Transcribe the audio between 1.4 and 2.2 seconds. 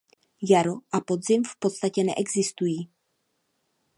v podstatě